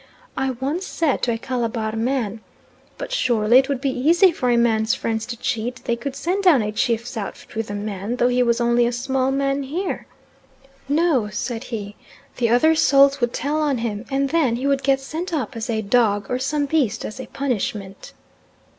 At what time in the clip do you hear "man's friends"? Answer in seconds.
4.57-5.27